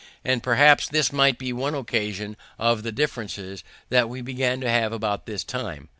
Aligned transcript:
And, 0.25 0.41
perhaps, 0.41 0.87
this 0.89 1.13
might 1.13 1.37
be 1.37 1.53
one 1.53 1.75
occasion 1.75 2.35
of 2.57 2.81
the 2.81 2.91
differences 2.91 3.63
that 3.89 4.09
we 4.09 4.21
began 4.21 4.59
to 4.61 4.67
have 4.67 4.91
about 4.91 5.27
this 5.27 5.43
time. 5.43 5.89